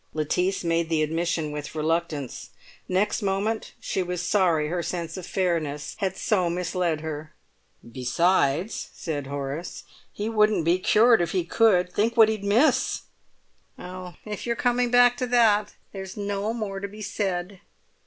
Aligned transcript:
Lettice 0.15 0.63
made 0.63 0.89
the 0.89 1.03
admission 1.03 1.51
with 1.51 1.75
reluctance; 1.75 2.49
next 2.89 3.21
moment 3.21 3.73
she 3.79 4.01
was 4.01 4.19
sorry 4.23 4.67
her 4.67 4.81
sense 4.81 5.15
of 5.15 5.27
fairness 5.27 5.93
had 5.99 6.17
so 6.17 6.49
misled 6.49 7.01
her. 7.01 7.35
"Besides," 7.87 8.89
said 8.95 9.27
Horace, 9.27 9.83
"he 10.11 10.27
wouldn't 10.27 10.65
be 10.65 10.79
cured 10.79 11.21
if 11.21 11.33
he 11.33 11.43
could. 11.45 11.93
Think 11.93 12.17
what 12.17 12.29
he'd 12.29 12.43
miss!" 12.43 13.03
"Oh, 13.77 14.15
if 14.25 14.47
you're 14.47 14.55
coming 14.55 14.89
back 14.89 15.17
to 15.17 15.27
that, 15.27 15.75
there's 15.91 16.17
no 16.17 16.51
more 16.51 16.79
to 16.79 16.87
be 16.87 17.03
said." 17.03 17.59